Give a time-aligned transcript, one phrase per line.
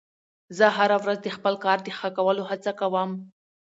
[0.57, 3.11] زه هره ورځ د خپل کار د ښه کولو هڅه کوم